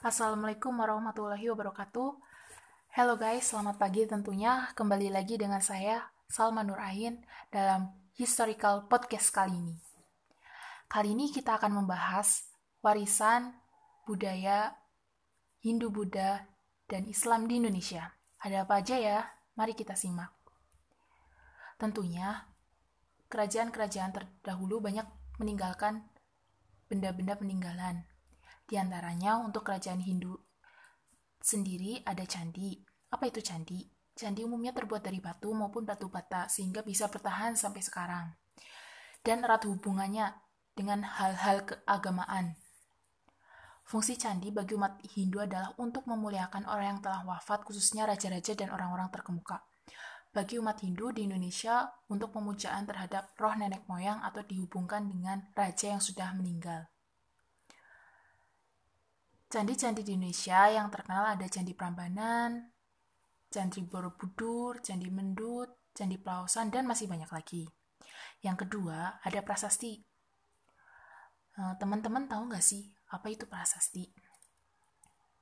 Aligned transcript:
Assalamualaikum 0.00 0.72
warahmatullahi 0.80 1.52
wabarakatuh. 1.52 2.16
Hello 2.96 3.20
guys, 3.20 3.52
selamat 3.52 3.76
pagi 3.76 4.08
tentunya. 4.08 4.72
Kembali 4.72 5.12
lagi 5.12 5.36
dengan 5.36 5.60
saya, 5.60 6.08
Salma 6.24 6.64
Nur 6.64 6.80
Ain, 6.80 7.20
dalam 7.52 7.92
Historical 8.16 8.88
Podcast 8.88 9.28
kali 9.28 9.52
ini. 9.52 9.76
Kali 10.88 11.12
ini 11.12 11.28
kita 11.28 11.60
akan 11.60 11.84
membahas 11.84 12.48
warisan 12.80 13.52
budaya 14.08 14.72
Hindu-Buddha 15.60 16.48
dan 16.88 17.04
Islam 17.04 17.44
di 17.44 17.60
Indonesia. 17.60 18.08
Ada 18.40 18.64
apa 18.64 18.80
aja 18.80 18.96
ya? 18.96 19.28
Mari 19.60 19.76
kita 19.76 20.00
simak. 20.00 20.32
Tentunya, 21.76 22.48
kerajaan-kerajaan 23.28 24.16
terdahulu 24.16 24.80
banyak 24.80 25.04
meninggalkan 25.36 26.08
benda-benda 26.88 27.36
peninggalan 27.36 28.08
di 28.70 28.78
antaranya 28.78 29.42
untuk 29.42 29.66
kerajaan 29.66 29.98
Hindu 29.98 30.38
sendiri 31.42 32.06
ada 32.06 32.22
candi. 32.22 32.78
Apa 33.10 33.26
itu 33.26 33.42
candi? 33.42 33.82
Candi 34.14 34.46
umumnya 34.46 34.70
terbuat 34.70 35.02
dari 35.02 35.18
batu 35.18 35.50
maupun 35.50 35.82
batu 35.82 36.06
bata 36.06 36.46
sehingga 36.46 36.86
bisa 36.86 37.10
bertahan 37.10 37.58
sampai 37.58 37.82
sekarang. 37.82 38.30
Dan 39.26 39.42
erat 39.42 39.66
hubungannya 39.66 40.38
dengan 40.78 41.02
hal-hal 41.02 41.66
keagamaan. 41.66 42.54
Fungsi 43.82 44.14
candi 44.14 44.54
bagi 44.54 44.78
umat 44.78 45.02
Hindu 45.02 45.42
adalah 45.42 45.74
untuk 45.82 46.06
memuliakan 46.06 46.62
orang 46.70 46.94
yang 46.94 47.00
telah 47.02 47.26
wafat, 47.26 47.66
khususnya 47.66 48.06
raja-raja 48.06 48.54
dan 48.54 48.70
orang-orang 48.70 49.10
terkemuka. 49.10 49.66
Bagi 50.30 50.62
umat 50.62 50.78
Hindu 50.78 51.10
di 51.10 51.26
Indonesia, 51.26 51.90
untuk 52.06 52.30
pemujaan 52.30 52.86
terhadap 52.86 53.34
roh 53.34 53.50
nenek 53.58 53.82
moyang 53.90 54.22
atau 54.22 54.46
dihubungkan 54.46 55.10
dengan 55.10 55.50
raja 55.58 55.90
yang 55.90 55.98
sudah 55.98 56.30
meninggal. 56.38 56.86
Candi-candi 59.50 60.06
di 60.06 60.14
Indonesia 60.14 60.70
yang 60.70 60.94
terkenal 60.94 61.34
ada 61.34 61.42
Candi 61.50 61.74
Prambanan, 61.74 62.70
Candi 63.50 63.82
Borobudur, 63.82 64.78
Candi 64.78 65.10
Mendut, 65.10 65.90
Candi 65.90 66.22
Pelausan, 66.22 66.70
dan 66.70 66.86
masih 66.86 67.10
banyak 67.10 67.26
lagi. 67.26 67.66
Yang 68.46 68.62
kedua, 68.62 69.18
ada 69.18 69.42
prasasti. 69.42 70.06
Eh, 71.58 71.74
teman-teman 71.82 72.30
tahu 72.30 72.46
nggak 72.46 72.62
sih 72.62 72.94
apa 73.10 73.26
itu 73.26 73.50
prasasti? 73.50 74.14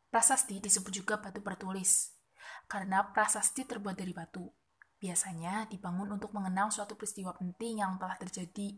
Prasasti 0.08 0.56
disebut 0.56 1.04
juga 1.04 1.20
batu 1.20 1.44
bertulis, 1.44 2.16
karena 2.64 3.12
prasasti 3.12 3.68
terbuat 3.68 3.92
dari 3.92 4.16
batu. 4.16 4.48
Biasanya 4.96 5.68
dibangun 5.68 6.16
untuk 6.16 6.32
mengenang 6.32 6.72
suatu 6.72 6.96
peristiwa 6.96 7.36
penting 7.36 7.84
yang 7.84 8.00
telah 8.00 8.16
terjadi 8.16 8.72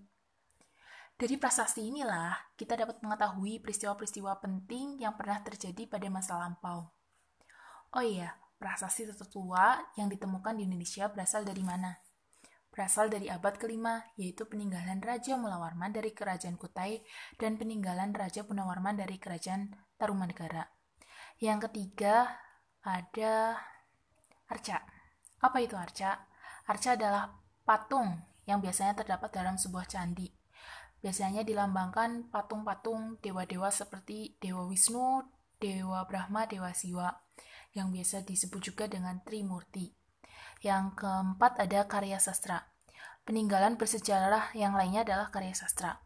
dari 1.21 1.37
prasasti 1.37 1.85
inilah 1.85 2.33
kita 2.57 2.81
dapat 2.81 3.05
mengetahui 3.05 3.61
peristiwa-peristiwa 3.61 4.41
penting 4.41 5.05
yang 5.05 5.21
pernah 5.21 5.45
terjadi 5.45 5.85
pada 5.85 6.09
masa 6.09 6.41
lampau. 6.41 6.89
Oh 7.93 8.01
iya, 8.01 8.41
prasasti 8.57 9.05
tertua 9.05 9.85
yang 10.01 10.09
ditemukan 10.09 10.57
di 10.57 10.65
Indonesia 10.65 11.13
berasal 11.13 11.45
dari 11.45 11.61
mana? 11.61 12.01
Berasal 12.73 13.13
dari 13.13 13.29
abad 13.29 13.53
kelima, 13.61 14.01
yaitu 14.17 14.49
peninggalan 14.49 14.97
Raja 15.05 15.37
Mulawarman 15.37 15.93
dari 15.93 16.17
Kerajaan 16.17 16.57
Kutai 16.57 17.05
dan 17.37 17.61
peninggalan 17.61 18.17
Raja 18.17 18.49
Punawarman 18.49 18.97
dari 18.97 19.21
Kerajaan 19.21 19.77
Tarumanegara. 20.01 20.73
Yang 21.37 21.69
ketiga 21.69 22.33
ada 22.81 23.61
arca. 24.49 24.89
Apa 25.45 25.59
itu 25.61 25.77
arca? 25.77 26.25
Arca 26.65 26.97
adalah 26.97 27.29
patung 27.69 28.25
yang 28.49 28.65
biasanya 28.65 29.05
terdapat 29.05 29.29
dalam 29.37 29.61
sebuah 29.61 29.85
candi 29.85 30.40
Biasanya 31.01 31.49
dilambangkan 31.49 32.29
patung-patung 32.29 33.17
dewa-dewa 33.25 33.73
seperti 33.73 34.37
Dewa 34.37 34.69
Wisnu, 34.69 35.25
Dewa 35.57 36.05
Brahma, 36.05 36.45
Dewa 36.45 36.77
Siwa, 36.77 37.25
yang 37.73 37.89
biasa 37.89 38.21
disebut 38.25 38.61
juga 38.73 38.85
dengan 38.85 39.25
Trimurti. 39.25 39.97
Yang 40.61 41.01
keempat 41.01 41.57
ada 41.57 41.89
karya 41.89 42.21
sastra. 42.21 42.69
Peninggalan 43.25 43.81
bersejarah 43.81 44.53
yang 44.53 44.77
lainnya 44.77 45.05
adalah 45.09 45.33
karya 45.33 45.57
sastra. 45.57 46.05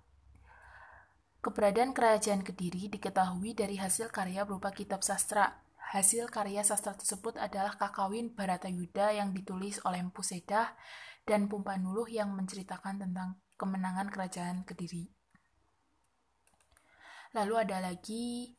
Keberadaan 1.43 1.93
kerajaan 1.93 2.41
Kediri 2.47 2.89
diketahui 2.89 3.53
dari 3.53 3.77
hasil 3.77 4.09
karya 4.15 4.47
berupa 4.47 4.71
kitab 4.71 5.03
sastra. 5.03 5.61
Hasil 5.93 6.33
karya 6.33 6.63
sastra 6.63 6.95
tersebut 6.97 7.37
adalah 7.37 7.77
Kakawin 7.77 8.33
Baratayuda 8.33 9.15
yang 9.15 9.37
ditulis 9.37 9.77
oleh 9.85 10.01
Empu 10.01 10.25
Sedah 10.25 10.73
dan 11.25 11.49
Pumpanuluh 11.49 12.05
yang 12.09 12.37
menceritakan 12.37 13.01
tentang 13.01 13.41
kemenangan 13.57 14.13
kerajaan 14.13 14.63
Kediri. 14.69 15.09
Lalu 17.35 17.55
ada 17.59 17.83
lagi 17.83 18.55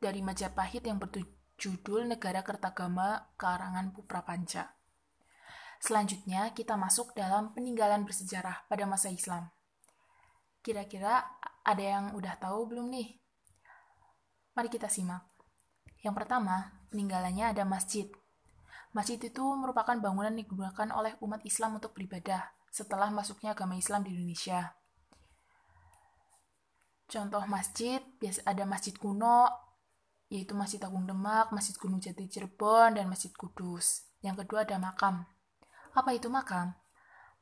dari 0.00 0.24
Majapahit 0.24 0.82
yang 0.86 0.96
berjudul 0.96 2.08
Negara 2.08 2.40
Kertagama 2.40 3.34
karangan 3.36 3.92
Puprapanca. 3.92 4.78
Selanjutnya 5.82 6.54
kita 6.54 6.78
masuk 6.78 7.10
dalam 7.12 7.50
peninggalan 7.52 8.06
bersejarah 8.06 8.70
pada 8.70 8.86
masa 8.86 9.10
Islam. 9.10 9.50
Kira-kira 10.62 11.26
ada 11.66 11.82
yang 11.82 12.14
udah 12.14 12.38
tahu 12.38 12.70
belum 12.70 12.86
nih? 12.86 13.18
Mari 14.54 14.70
kita 14.70 14.86
simak. 14.86 15.26
Yang 16.06 16.22
pertama, 16.22 16.86
peninggalannya 16.94 17.50
ada 17.50 17.66
masjid. 17.66 18.06
Masjid 18.92 19.16
itu 19.16 19.44
merupakan 19.56 19.96
bangunan 19.96 20.36
yang 20.36 20.44
digunakan 20.44 20.88
oleh 20.92 21.16
umat 21.24 21.40
Islam 21.48 21.80
untuk 21.80 21.96
beribadah 21.96 22.52
setelah 22.68 23.08
masuknya 23.08 23.56
agama 23.56 23.76
Islam 23.76 24.04
di 24.04 24.12
Indonesia. 24.12 24.76
Contoh 27.08 27.44
masjid, 27.44 28.00
biasa 28.20 28.40
ada 28.48 28.64
masjid 28.64 28.96
kuno, 28.96 29.48
yaitu 30.32 30.56
Masjid 30.56 30.80
Agung 30.80 31.04
Demak, 31.04 31.52
Masjid 31.52 31.76
Gunung 31.76 32.00
Jati 32.00 32.24
Cirebon, 32.24 32.96
dan 32.96 33.04
Masjid 33.04 33.28
Kudus. 33.36 34.08
Yang 34.24 34.44
kedua 34.44 34.64
ada 34.64 34.80
makam. 34.80 35.28
Apa 35.92 36.16
itu 36.16 36.32
makam? 36.32 36.72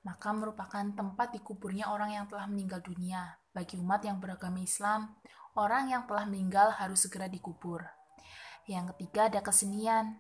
Makam 0.02 0.42
merupakan 0.42 0.82
tempat 0.82 1.30
dikuburnya 1.30 1.86
orang 1.86 2.18
yang 2.18 2.26
telah 2.26 2.50
meninggal 2.50 2.82
dunia. 2.82 3.38
Bagi 3.54 3.78
umat 3.78 4.02
yang 4.02 4.18
beragama 4.18 4.58
Islam, 4.58 5.14
orang 5.54 5.94
yang 5.94 6.02
telah 6.10 6.26
meninggal 6.26 6.74
harus 6.74 7.06
segera 7.06 7.30
dikubur. 7.30 7.86
Yang 8.66 8.98
ketiga 8.98 9.30
ada 9.30 9.38
kesenian. 9.38 10.18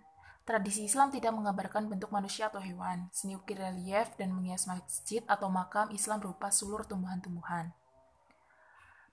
Tradisi 0.50 0.82
Islam 0.82 1.14
tidak 1.14 1.30
menggambarkan 1.30 1.86
bentuk 1.86 2.10
manusia 2.10 2.50
atau 2.50 2.58
hewan. 2.58 3.06
Seni 3.14 3.38
ukir 3.38 3.54
relief 3.54 4.18
dan 4.18 4.34
menghias 4.34 4.66
masjid 4.66 5.22
atau 5.30 5.46
makam 5.46 5.86
Islam 5.94 6.18
berupa 6.18 6.50
sulur 6.50 6.82
tumbuhan-tumbuhan. 6.90 7.70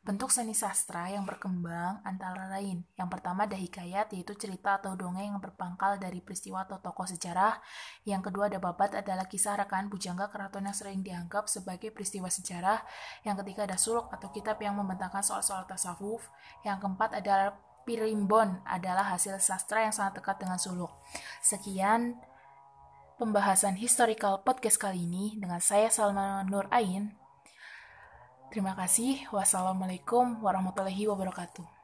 Bentuk 0.02 0.34
seni 0.34 0.58
sastra 0.58 1.14
yang 1.14 1.30
berkembang 1.30 2.02
antara 2.02 2.50
lain. 2.50 2.82
Yang 2.98 3.10
pertama 3.14 3.46
ada 3.46 3.54
hikayat, 3.54 4.10
yaitu 4.18 4.34
cerita 4.34 4.82
atau 4.82 4.98
dongeng 4.98 5.30
yang 5.30 5.38
berpangkal 5.38 6.02
dari 6.02 6.26
peristiwa 6.26 6.66
atau 6.66 6.82
tokoh 6.82 7.06
sejarah. 7.06 7.62
Yang 8.02 8.34
kedua 8.34 8.50
ada 8.50 8.58
babat 8.58 8.98
adalah 8.98 9.30
kisah 9.30 9.62
rekan 9.62 9.94
bujangga 9.94 10.34
keraton 10.34 10.66
yang 10.66 10.74
sering 10.74 11.06
dianggap 11.06 11.46
sebagai 11.46 11.94
peristiwa 11.94 12.34
sejarah. 12.34 12.82
Yang 13.22 13.46
ketiga 13.46 13.70
ada 13.70 13.78
suluk 13.78 14.10
atau 14.10 14.34
kitab 14.34 14.58
yang 14.58 14.74
membentangkan 14.74 15.22
soal-soal 15.22 15.70
tasawuf. 15.70 16.34
Yang 16.66 16.82
keempat 16.82 17.22
adalah 17.22 17.67
Pirimbon 17.88 18.60
adalah 18.68 19.16
hasil 19.16 19.40
sastra 19.40 19.88
yang 19.88 19.96
sangat 19.96 20.20
dekat 20.20 20.44
dengan 20.44 20.60
suluk. 20.60 20.92
Sekian 21.40 22.20
pembahasan 23.16 23.80
historical 23.80 24.44
podcast 24.44 24.76
kali 24.76 25.08
ini 25.08 25.40
dengan 25.40 25.64
saya 25.64 25.88
Salma 25.88 26.44
Nur 26.44 26.68
Ain. 26.68 27.16
Terima 28.52 28.76
kasih. 28.76 29.24
Wassalamualaikum 29.32 30.44
warahmatullahi 30.44 31.08
wabarakatuh. 31.08 31.77